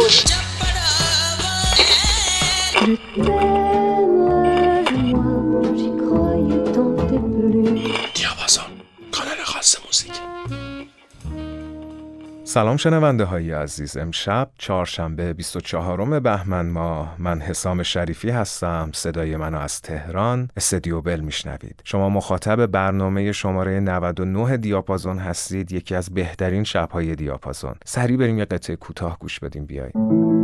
Thank 0.00 0.28
you. 3.16 3.57
سلام 12.58 12.76
شنونده 12.76 13.24
های 13.24 13.52
عزیز. 13.52 13.96
امشب 13.96 14.50
چهارشنبه 14.58 15.32
24 15.32 16.20
بهمن 16.20 16.66
ماه. 16.66 17.14
من 17.18 17.40
حسام 17.40 17.82
شریفی 17.82 18.30
هستم. 18.30 18.90
صدای 18.94 19.36
منو 19.36 19.58
از 19.58 19.80
تهران 19.80 20.48
استدیو 20.56 21.00
بل 21.00 21.20
میشنوید. 21.20 21.82
شما 21.84 22.08
مخاطب 22.08 22.66
برنامه 22.66 23.32
شماره 23.32 23.80
99 23.80 24.56
دیاپازون 24.56 25.18
هستید. 25.18 25.72
یکی 25.72 25.94
از 25.94 26.14
بهترین 26.14 26.64
شبهای 26.64 27.14
دیاپازون. 27.14 27.74
سریع 27.84 28.16
بریم 28.16 28.38
یه 28.38 28.44
قطعه 28.44 28.76
کوتاه 28.76 29.18
گوش 29.18 29.40
بدیم. 29.40 29.66
بیاییم 29.66 30.37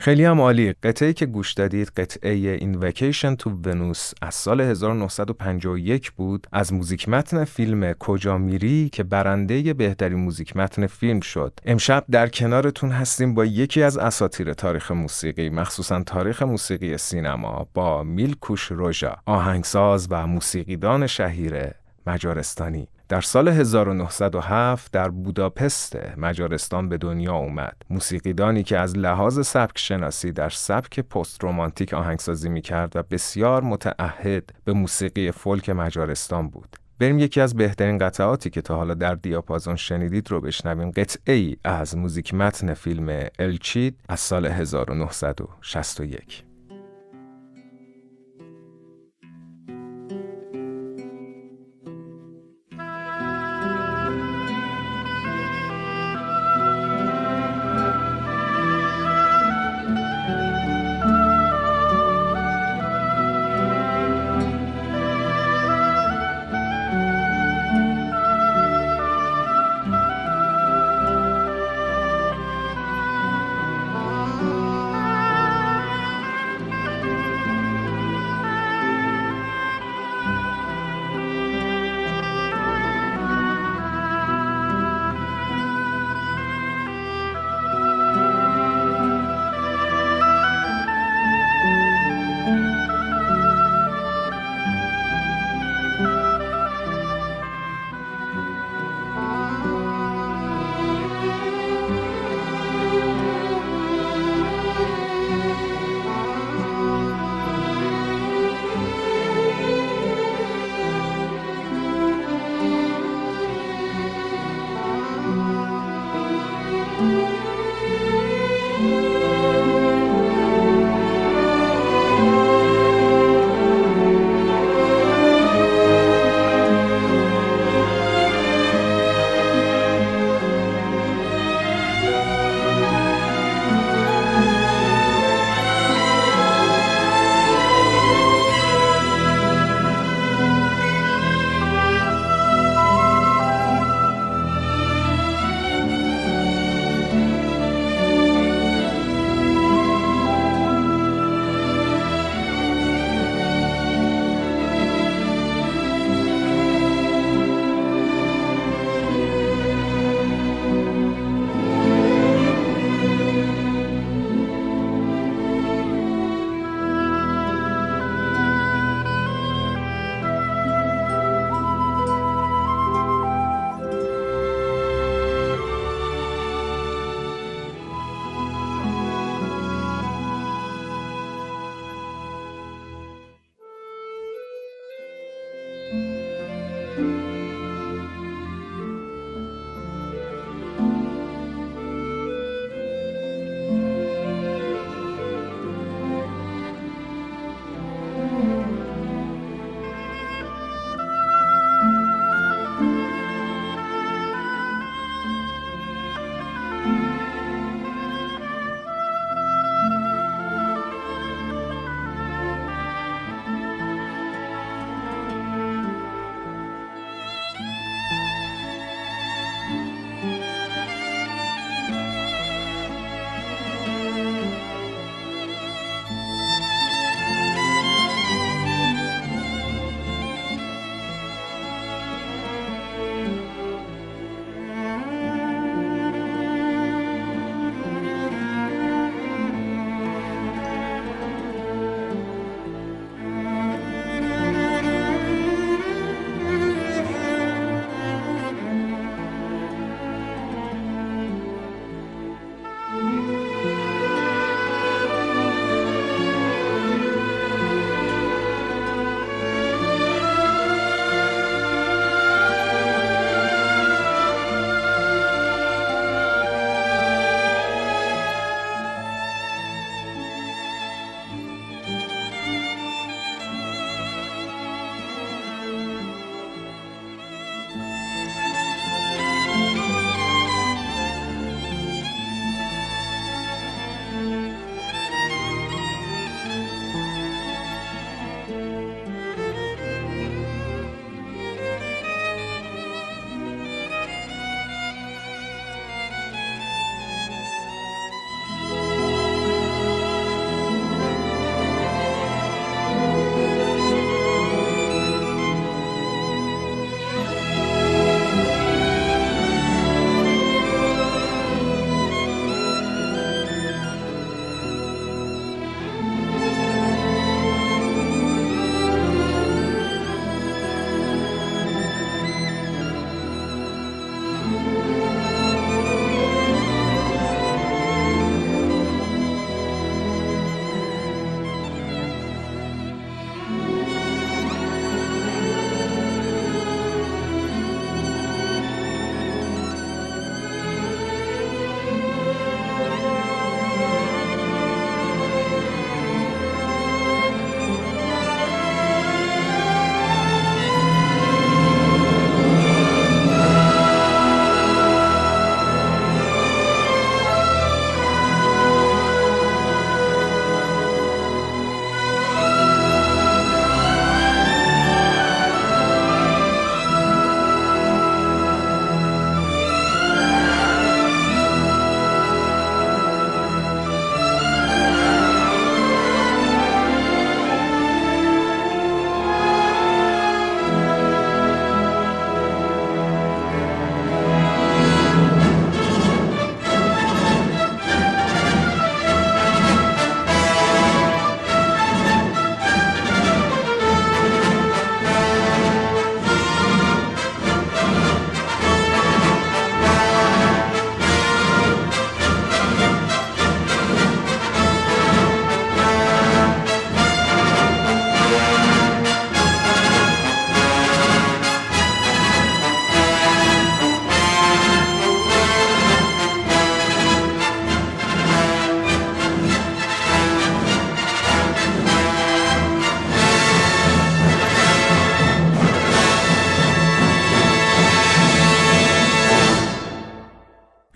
خیلی 0.00 0.24
هم 0.24 0.40
عالی. 0.40 0.72
قطعه 0.72 1.12
که 1.12 1.26
گوش 1.26 1.52
دادید 1.52 1.88
قطعه 1.96 2.30
اینوکیشن 2.30 3.34
تو 3.34 3.50
ونوس 3.50 4.12
از 4.22 4.34
سال 4.34 4.60
1951 4.60 6.12
بود. 6.12 6.46
از 6.52 6.72
موزیک 6.72 7.08
متن 7.08 7.44
فیلم 7.44 7.92
کجا 7.92 8.38
میری 8.38 8.88
که 8.88 9.02
برنده 9.02 9.74
بهترین 9.74 10.18
موزیک 10.18 10.56
متن 10.56 10.86
فیلم 10.86 11.20
شد. 11.20 11.60
امشب 11.64 12.04
در 12.10 12.28
کنارتون 12.28 12.90
هستیم 12.90 13.34
با 13.34 13.44
یکی 13.44 13.82
از 13.82 13.98
اساطیر 13.98 14.52
تاریخ 14.52 14.90
موسیقی 14.90 15.50
مخصوصا 15.50 16.02
تاریخ 16.02 16.42
موسیقی 16.42 16.98
سینما 16.98 17.68
با 17.74 18.02
میلکوش 18.02 18.62
روژا 18.62 19.16
آهنگساز 19.26 20.06
و 20.10 20.26
موسیقیدان 20.26 21.06
شهیر 21.06 21.70
مجارستانی. 22.06 22.88
در 23.10 23.20
سال 23.20 23.48
1907 23.48 24.92
در 24.92 25.08
بوداپست 25.08 25.96
مجارستان 26.16 26.88
به 26.88 26.98
دنیا 26.98 27.34
اومد. 27.34 27.76
موسیقیدانی 27.90 28.62
که 28.62 28.78
از 28.78 28.98
لحاظ 28.98 29.46
سبک 29.46 29.78
شناسی 29.78 30.32
در 30.32 30.48
سبک 30.48 31.00
پست 31.00 31.44
رومانتیک 31.44 31.94
آهنگسازی 31.94 32.48
می‌کرد 32.48 32.96
و 32.96 33.02
بسیار 33.02 33.62
متعهد 33.62 34.50
به 34.64 34.72
موسیقی 34.72 35.30
فولک 35.30 35.70
مجارستان 35.70 36.48
بود. 36.48 36.76
بریم 36.98 37.18
یکی 37.18 37.40
از 37.40 37.56
بهترین 37.56 37.98
قطعاتی 37.98 38.50
که 38.50 38.62
تا 38.62 38.76
حالا 38.76 38.94
در 38.94 39.14
دیاپازون 39.14 39.76
شنیدید 39.76 40.30
رو 40.30 40.40
بشنویم 40.40 40.90
قطعه 40.90 41.34
ای 41.34 41.56
از 41.64 41.96
موزیک 41.96 42.34
متن 42.34 42.74
فیلم 42.74 43.28
الچید 43.38 44.00
از 44.08 44.20
سال 44.20 44.46
1961 44.46 46.49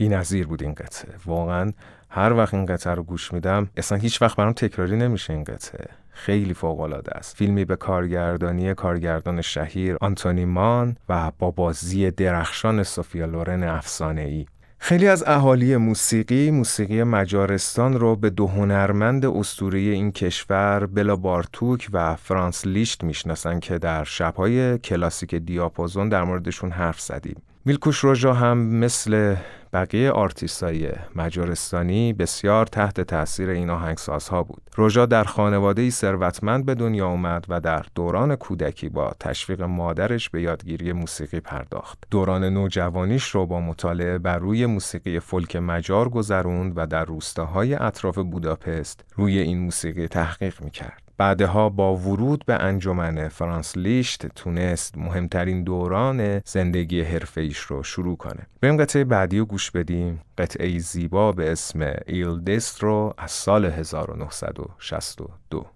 نظیر 0.09 0.47
بود 0.47 0.63
این 0.63 0.75
قطعه. 0.75 1.15
واقعا 1.27 1.73
هر 2.11 2.33
وقت 2.33 2.55
این 2.55 2.67
قطعه 2.67 2.95
رو 2.95 3.03
گوش 3.03 3.33
میدم 3.33 3.71
اصلا 3.77 3.99
هیچ 3.99 4.23
وقت 4.23 4.37
برام 4.37 4.53
تکراری 4.53 4.97
نمیشه 4.97 5.33
این 5.33 5.45
قطعه. 5.45 5.89
خیلی 6.11 6.55
فوق 6.55 6.81
العاده 6.81 7.13
است. 7.13 7.37
فیلمی 7.37 7.65
به 7.65 7.77
کارگردانی 7.77 8.75
کارگردان 8.75 9.41
شهیر 9.41 9.97
آنتونی 10.01 10.45
مان 10.45 10.97
و 11.09 11.33
با 11.39 11.51
بازی 11.51 12.11
درخشان 12.11 12.83
سوفیا 12.83 13.27
لورن 13.27 13.63
افسانه 13.63 14.21
ای 14.21 14.47
خیلی 14.79 15.09
از 15.09 15.25
اهالی 15.27 15.77
موسیقی 15.77 16.51
موسیقی 16.51 17.03
مجارستان 17.03 18.01
رو 18.01 18.17
به 18.17 18.31
دو 18.31 18.47
هنرمند 18.47 19.27
اسطوره 19.27 19.79
این 19.79 20.13
کشور 20.13 20.87
بلا 20.87 21.17
بارتوک 21.17 21.89
و 21.93 22.17
فرانس 22.17 22.67
لیشت 22.67 23.05
می‌شناسن 23.05 23.61
که 23.61 23.79
در 23.79 24.05
شبهای 24.05 24.79
کلاسیک 24.79 25.35
دیاپازون 25.35 26.09
در 26.09 26.25
موردشون 26.25 26.71
حرف 26.71 27.01
زدیم. 27.01 27.37
میلکوش 27.65 27.99
روژا 27.99 28.35
هم 28.35 28.59
مثل 28.59 29.37
بقیه 29.75 30.11
آرتیستای 30.11 30.93
مجارستانی 31.17 32.13
بسیار 32.13 32.67
تحت 32.67 33.01
تاثیر 33.01 33.51
این 33.51 33.71
آهنگسازها 33.71 34.43
بود. 34.43 34.63
روژا 34.77 35.07
در 35.07 35.25
خانواده 35.25 35.91
ثروتمند 35.91 36.67
به 36.67 36.75
دنیا 36.75 37.09
اومد 37.09 37.47
و 37.49 37.61
در 37.61 37.87
دوران 37.95 38.37
کودکی 38.37 38.89
با 38.89 39.13
تشویق 39.21 39.63
مادرش 39.63 40.31
به 40.31 40.43
یادگیری 40.43 40.93
موسیقی 40.93 41.41
پرداخت. 41.41 41.99
دوران 42.11 42.45
نوجوانیش 42.45 43.25
رو 43.29 43.47
با 43.47 43.61
مطالعه 43.61 44.19
بر 44.19 44.39
روی 44.39 44.67
موسیقی 44.67 45.21
فولک 45.21 45.57
مجار 45.57 46.09
گذروند 46.09 46.73
و 46.77 46.87
در 46.87 47.05
روستاهای 47.05 47.75
اطراف 47.75 48.19
بوداپست 48.19 49.05
روی 49.15 49.39
این 49.39 49.59
موسیقی 49.59 50.09
تحقیق 50.09 50.63
می‌کرد. 50.63 51.04
بعدها 51.17 51.69
با 51.69 51.97
ورود 51.97 52.45
به 52.47 52.55
انجمن 52.55 53.29
فرانس 53.29 53.77
لیشت 53.77 54.27
تونست 54.27 54.99
مهمترین 54.99 55.65
دوران 55.65 56.41
زندگی 56.45 57.01
حرفه 57.01 57.41
ایش 57.41 57.59
رو 57.59 57.83
شروع 57.83 58.17
کنه. 58.17 58.47
بریم 58.61 58.77
قطعه 58.77 59.05
بعدی 59.05 59.39
رو 59.39 59.45
گوش 59.45 59.71
بدیم. 59.71 60.21
قطعه 60.39 60.79
زیبا 60.79 61.33
به 61.33 61.53
اسم 61.53 61.95
ایل 62.07 62.41
دسترو 62.41 63.15
از 63.19 63.31
سال 63.31 63.65
1962. 63.65 65.67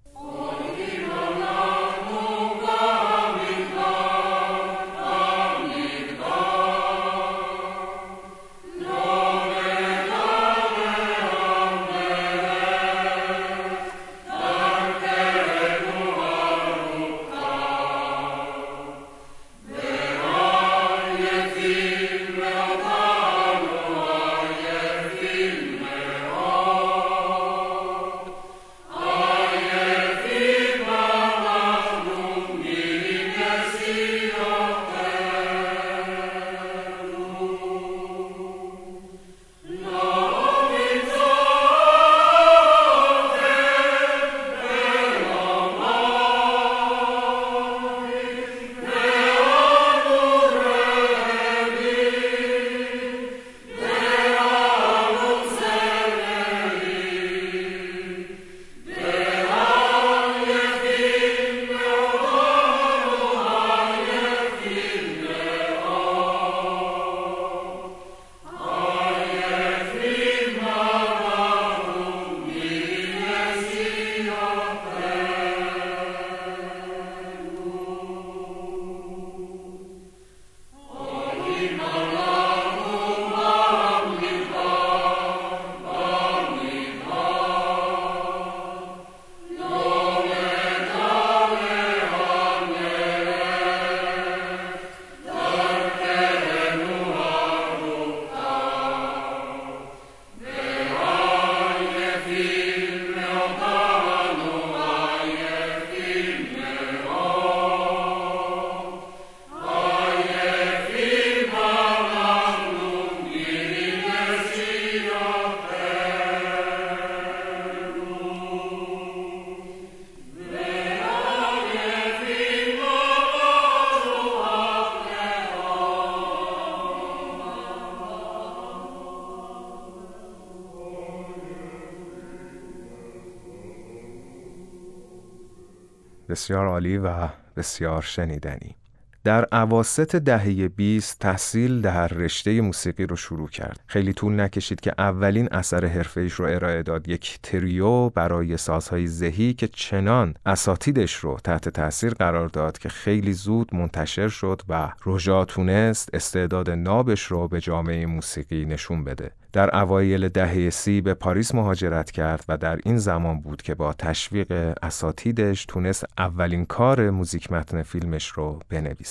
بسیار 136.29 136.67
عالی 136.67 136.99
و 136.99 137.29
بسیار 137.57 138.03
شنیدنی. 138.03 138.77
در 139.25 139.45
عواست 139.45 140.17
دهه 140.17 140.69
20 140.69 141.19
تحصیل 141.19 141.81
در 141.81 142.09
رشته 142.09 142.61
موسیقی 142.61 143.07
رو 143.07 143.17
شروع 143.17 143.49
کرد. 143.49 143.81
خیلی 143.87 144.13
طول 144.13 144.41
نکشید 144.41 144.81
که 144.81 144.95
اولین 144.99 145.49
اثر 145.53 145.85
حرفه‌ایش 145.85 146.33
رو 146.33 146.45
ارائه 146.45 146.83
داد، 146.83 147.09
یک 147.09 147.39
تریو 147.43 148.09
برای 148.09 148.57
سازهای 148.57 149.07
ذهی 149.07 149.55
که 149.55 149.69
چنان 149.69 150.35
اساتیدش 150.47 151.15
رو 151.15 151.39
تحت 151.45 151.69
تاثیر 151.69 152.15
قرار 152.15 152.49
داد 152.49 152.79
که 152.79 152.89
خیلی 152.89 153.33
زود 153.33 153.75
منتشر 153.75 154.29
شد 154.29 154.63
و 154.69 154.93
روژا 155.03 155.45
تونست 155.45 156.09
استعداد 156.13 156.71
نابش 156.71 157.23
رو 157.23 157.49
به 157.49 157.61
جامعه 157.61 158.07
موسیقی 158.07 158.65
نشون 158.65 159.05
بده. 159.05 159.31
در 159.53 159.77
اوایل 159.77 160.29
دهه 160.29 160.71
سی 160.71 161.01
به 161.01 161.15
پاریس 161.15 161.55
مهاجرت 161.55 162.11
کرد 162.11 162.45
و 162.49 162.57
در 162.57 162.79
این 162.85 162.99
زمان 162.99 163.41
بود 163.41 163.63
که 163.63 163.75
با 163.75 163.93
تشویق 163.93 164.75
اساتیدش 164.83 165.65
تونست 165.65 166.05
اولین 166.19 166.65
کار 166.65 167.11
موزیک 167.11 167.53
متن 167.53 167.83
فیلمش 167.83 168.29
رو 168.29 168.61
بنویسه. 168.69 169.08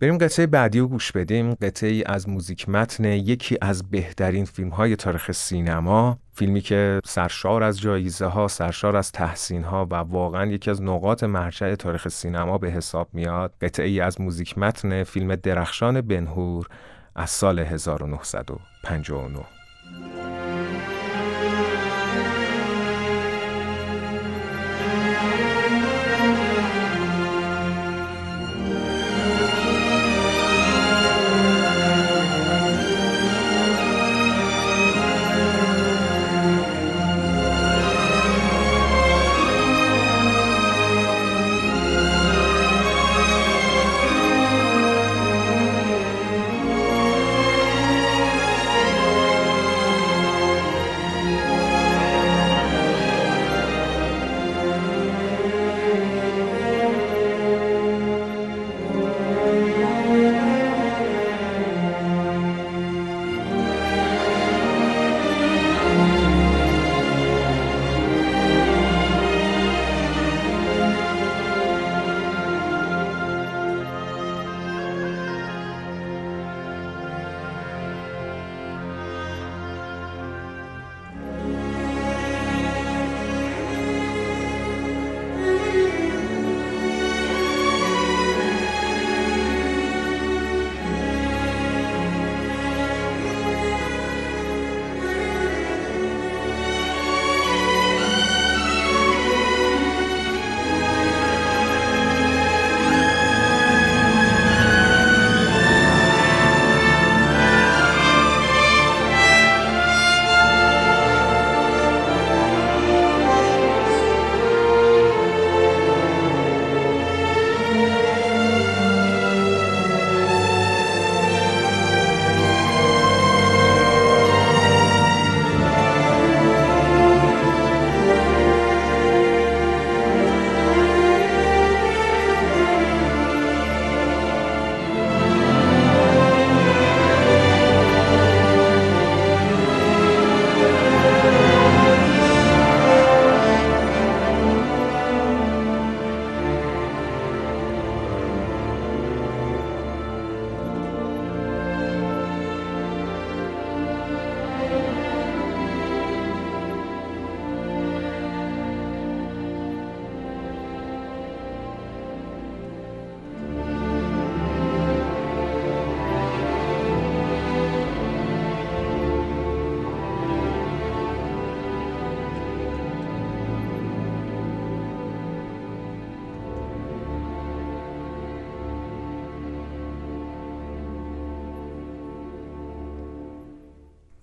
بریم 0.00 0.18
قطعه 0.18 0.46
بعدی 0.46 0.78
رو 0.78 0.88
گوش 0.88 1.12
بدیم. 1.12 1.54
قطعه 1.54 2.02
از 2.06 2.28
موزیک 2.28 2.68
متن 2.68 3.04
یکی 3.04 3.58
از 3.60 3.90
بهترین 3.90 4.44
فیلم 4.44 4.68
های 4.68 4.96
تاریخ 4.96 5.32
سینما. 5.32 6.18
فیلمی 6.32 6.60
که 6.60 7.00
سرشار 7.04 7.62
از 7.62 7.80
جایزه 7.80 8.26
ها 8.26 8.48
سرشار 8.48 8.96
از 8.96 9.12
تحسین 9.12 9.64
ها 9.64 9.86
و 9.90 9.94
واقعا 9.94 10.46
یکی 10.46 10.70
از 10.70 10.82
نقاط 10.82 11.24
مرجع 11.24 11.74
تاریخ 11.74 12.08
سینما 12.08 12.58
به 12.58 12.70
حساب 12.70 13.08
میاد. 13.12 13.54
قطعه 13.60 13.86
ای 13.86 14.00
از 14.00 14.20
موزیک 14.20 14.58
متن 14.58 15.02
فیلم 15.04 15.36
درخشان 15.36 16.00
بنهور 16.00 16.66
از 17.16 17.30
سال 17.30 17.58
1959 17.58 19.40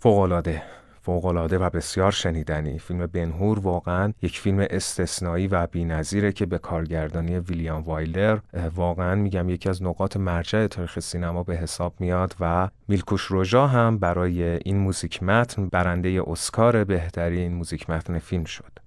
فوقالعاده 0.03 0.63
فوقالعاده 1.01 1.57
و 1.57 1.69
بسیار 1.69 2.11
شنیدنی. 2.11 2.79
فیلم 2.79 3.07
بنهور 3.07 3.59
واقعا 3.59 4.13
یک 4.21 4.39
فیلم 4.39 4.67
استثنایی 4.69 5.47
و 5.47 5.67
بینظیره 5.67 6.31
که 6.31 6.45
به 6.45 6.57
کارگردانی 6.57 7.39
ویلیام 7.39 7.81
وایلر 7.81 8.39
واقعا 8.75 9.15
میگم 9.15 9.49
یکی 9.49 9.69
از 9.69 9.83
نقاط 9.83 10.17
مرجع 10.17 10.67
تاریخ 10.67 10.99
سینما 10.99 11.43
به 11.43 11.55
حساب 11.55 11.93
میاد 11.99 12.35
و 12.39 12.69
میلکوش 12.87 13.21
روژا 13.21 13.67
هم 13.67 13.97
برای 13.97 14.43
این 14.43 14.77
موزیک 14.77 15.23
متن 15.23 15.67
برنده 15.67 16.23
اسکار 16.27 16.83
بهترین 16.83 17.53
موزیک 17.53 17.89
متن 17.89 18.19
فیلم 18.19 18.43
شد. 18.43 18.80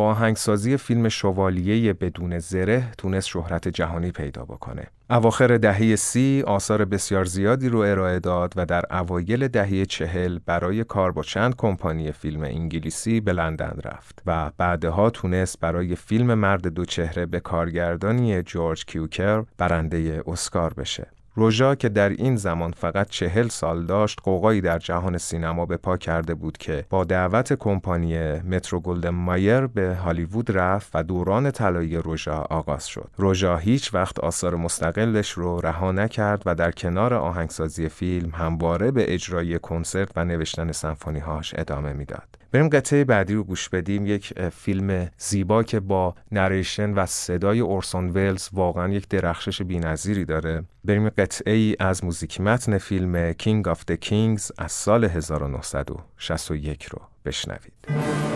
آهنگسازی 0.00 0.76
فیلم 0.76 1.08
شوالیه 1.08 1.92
بدون 1.92 2.38
زره 2.38 2.92
تونست 2.98 3.28
شهرت 3.28 3.68
جهانی 3.68 4.10
پیدا 4.10 4.44
بکنه. 4.44 4.86
اواخر 5.10 5.56
دهه 5.56 5.96
سی 5.96 6.44
آثار 6.46 6.84
بسیار 6.84 7.24
زیادی 7.24 7.68
رو 7.68 7.78
ارائه 7.78 8.18
داد 8.18 8.52
و 8.56 8.66
در 8.66 8.82
اوایل 8.90 9.48
دهه 9.48 9.84
چهل 9.84 10.38
برای 10.46 10.84
کار 10.84 11.12
با 11.12 11.22
چند 11.22 11.56
کمپانی 11.56 12.12
فیلم 12.12 12.42
انگلیسی 12.42 13.20
به 13.20 13.32
لندن 13.32 13.78
رفت 13.84 14.22
و 14.26 14.50
بعدها 14.58 15.10
تونست 15.10 15.60
برای 15.60 15.94
فیلم 15.96 16.34
مرد 16.34 16.66
دو 16.66 16.84
چهره 16.84 17.26
به 17.26 17.40
کارگردانی 17.40 18.42
جورج 18.42 18.84
کیوکر 18.84 19.44
برنده 19.58 20.22
اسکار 20.26 20.74
بشه. 20.74 21.06
روژا 21.38 21.74
که 21.74 21.88
در 21.88 22.08
این 22.08 22.36
زمان 22.36 22.72
فقط 22.72 23.08
چهل 23.08 23.48
سال 23.48 23.86
داشت 23.86 24.20
غوغایی 24.22 24.60
در 24.60 24.78
جهان 24.78 25.18
سینما 25.18 25.66
به 25.66 25.76
پا 25.76 25.96
کرده 25.96 26.34
بود 26.34 26.58
که 26.58 26.84
با 26.90 27.04
دعوت 27.04 27.52
کمپانی 27.52 28.18
مترو 28.40 28.80
گلدن 28.80 29.10
مایر 29.10 29.66
به 29.66 29.94
هالیوود 29.94 30.58
رفت 30.58 30.90
و 30.94 31.02
دوران 31.02 31.50
طلایی 31.50 31.96
روژا 31.96 32.36
آغاز 32.36 32.86
شد. 32.86 33.10
روژا 33.16 33.56
هیچ 33.56 33.94
وقت 33.94 34.20
آثار 34.20 34.56
مستقلش 34.56 35.30
رو 35.30 35.60
رها 35.60 35.92
نکرد 35.92 36.42
و 36.46 36.54
در 36.54 36.70
کنار 36.70 37.14
آهنگسازی 37.14 37.88
فیلم 37.88 38.30
همواره 38.30 38.90
به 38.90 39.14
اجرای 39.14 39.58
کنسرت 39.58 40.08
و 40.16 40.24
نوشتن 40.24 40.72
سمفونی 40.72 41.18
هاش 41.18 41.54
ادامه 41.56 41.92
می‌داد. 41.92 42.38
بریم 42.52 42.68
قطعه 42.68 43.04
بعدی 43.04 43.34
رو 43.34 43.44
گوش 43.44 43.68
بدیم. 43.68 44.06
یک 44.06 44.48
فیلم 44.48 45.10
زیبا 45.18 45.62
که 45.62 45.80
با 45.80 46.14
narration 46.32 46.94
و 46.94 47.06
صدای 47.06 47.60
اورسون 47.60 48.08
ولز 48.10 48.48
واقعا 48.52 48.88
یک 48.88 49.08
درخشش 49.08 49.62
بینظیری 49.62 50.24
داره. 50.24 50.64
بریم 50.84 51.08
قطعه 51.08 51.52
ای 51.52 51.76
از 51.80 52.04
موزیک 52.04 52.40
متن 52.40 52.78
فیلم 52.78 53.32
King 53.32 53.68
of 53.68 53.84
the 53.84 53.92
Kings 53.92 54.52
از 54.58 54.72
سال 54.72 55.04
1961 55.04 56.84
رو 56.84 57.00
بشنوید. 57.24 58.27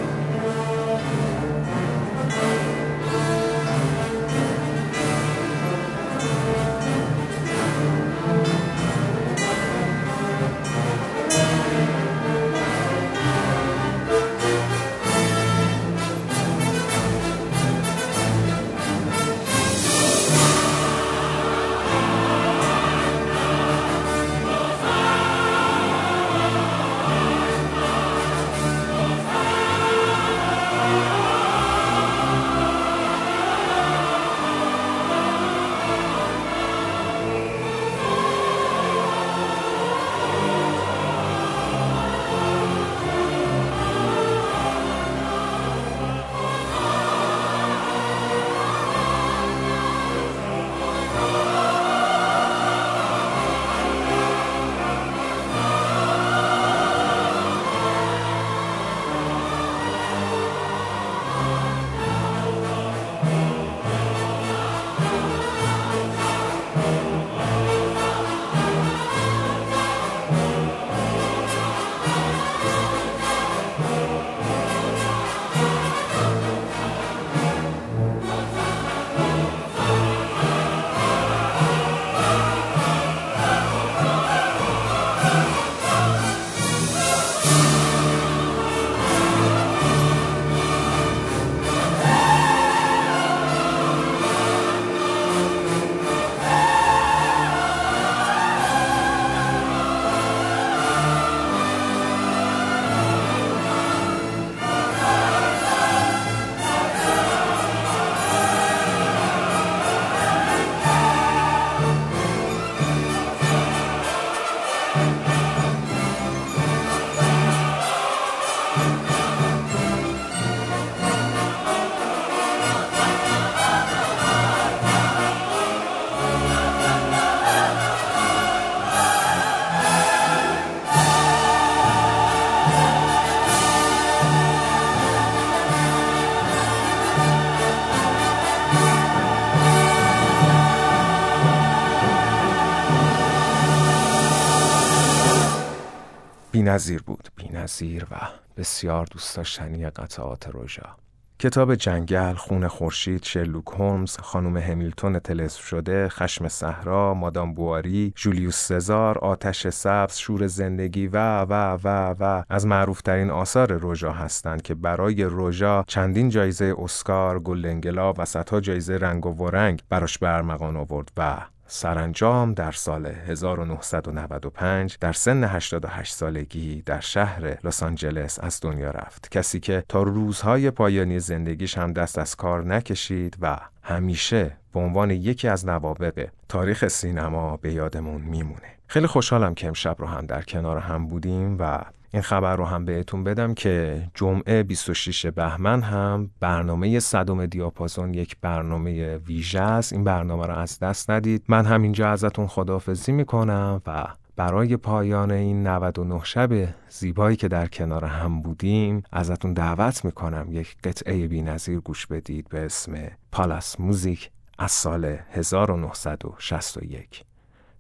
نظیر 147.62 148.07
و 148.11 148.16
بسیار 148.57 149.07
دوست 149.11 149.37
داشتنی 149.37 149.90
قطعات 149.90 150.48
روژا. 150.48 150.96
کتاب 151.38 151.75
جنگل، 151.75 152.35
خون 152.35 152.68
خورشید، 152.68 153.22
شرلوک 153.22 153.66
هومز، 153.66 154.18
خانم 154.18 154.57
همیلتون 154.57 155.18
تلس 155.18 155.55
شده، 155.57 156.09
خشم 156.09 156.48
صحرا، 156.48 157.14
مادام 157.14 157.55
بواری، 157.55 158.12
جولیوس 158.16 158.57
سزار، 158.57 159.18
آتش 159.18 159.68
سبز، 159.68 160.16
شور 160.16 160.46
زندگی 160.46 161.07
و 161.07 161.40
و 161.40 161.79
و 161.85 162.14
و. 162.20 162.44
از 162.48 162.66
معروفترین 162.66 163.31
آثار 163.31 163.72
روژا 163.72 164.12
هستند 164.12 164.62
که 164.62 164.75
برای 164.75 165.25
روژا 165.25 165.85
چندین 165.87 166.29
جایزه 166.29 166.75
اسکار، 166.79 167.40
گلدن 167.40 167.98
و 167.98 168.25
صدها 168.25 168.61
جایزه 168.61 168.96
رنگ 168.96 169.27
و 169.27 169.31
ورنگ 169.31 169.83
براش 169.88 170.18
برمغان 170.18 170.77
آورد 170.77 171.12
و 171.16 171.38
سرانجام 171.74 172.54
در 172.54 172.72
سال 172.72 173.06
1995 173.06 174.98
در 175.00 175.12
سن 175.12 175.44
88 175.44 176.14
سالگی 176.14 176.82
در 176.87 177.00
شهر 177.00 177.58
لس 177.64 177.82
آنجلس 177.82 178.38
از 178.42 178.61
دنیا 178.62 178.90
رفت. 178.90 179.28
کسی 179.30 179.61
که 179.61 179.85
تا 179.88 180.02
روزهای 180.02 180.70
پایانی 180.70 181.20
زندگیش 181.20 181.78
هم 181.78 181.92
دست 181.92 182.18
از 182.18 182.37
کار 182.37 182.64
نکشید 182.64 183.37
و 183.40 183.58
همیشه 183.82 184.56
به 184.72 184.80
عنوان 184.80 185.11
یکی 185.11 185.48
از 185.48 185.66
نوابق 185.66 186.28
تاریخ 186.48 186.88
سینما 186.88 187.56
به 187.56 187.72
یادمون 187.72 188.20
میمونه. 188.22 188.68
خیلی 188.87 189.06
خوشحالم 189.06 189.54
که 189.54 189.66
امشب 189.66 189.96
رو 189.98 190.06
هم 190.06 190.26
در 190.26 190.42
کنار 190.42 190.78
هم 190.78 191.06
بودیم 191.06 191.56
و 191.58 191.78
این 192.12 192.22
خبر 192.22 192.57
رو 192.57 192.64
هم 192.64 192.85
بهتون 192.85 193.25
بدم 193.25 193.55
که 193.55 194.03
جمعه 194.14 194.62
26 194.62 195.27
بهمن 195.27 195.83
هم 195.83 196.31
برنامه 196.40 197.01
صدم 197.01 197.46
دیاپازون 197.46 198.14
یک 198.14 198.37
برنامه 198.40 199.16
ویژه 199.16 199.61
است. 199.61 199.92
این 199.92 200.05
برنامه 200.05 200.46
رو 200.46 200.55
از 200.55 200.79
دست 200.79 201.11
ندید. 201.11 201.44
من 201.48 201.64
همینجا 201.64 202.09
ازتون 202.09 202.46
خداحافظی 202.46 203.12
می‌کنم 203.12 203.83
و 203.87 204.07
برای 204.37 204.77
پایان 204.77 205.31
این 205.31 205.66
99 205.66 206.20
شب 206.25 206.75
زیبایی 206.88 207.37
که 207.37 207.48
در 207.48 207.66
کنار 207.66 208.05
هم 208.05 208.42
بودیم 208.42 209.03
ازتون 209.12 209.53
دعوت 209.53 210.05
می‌کنم 210.05 210.46
یک 210.51 210.77
قطعه 210.85 211.29
بی 211.29 211.44
گوش 211.85 212.07
بدید 212.07 212.48
به 212.48 212.64
اسم 212.64 212.92
پالاس 213.33 213.81
موزیک 213.81 214.31
از 214.59 214.72
سال 214.72 215.16
1961 215.31 217.25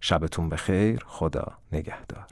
شبتون 0.00 0.48
بخیر. 0.48 1.04
خدا 1.06 1.46
نگهدار. 1.72 2.26